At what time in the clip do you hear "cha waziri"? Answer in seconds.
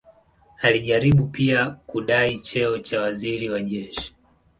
2.79-3.49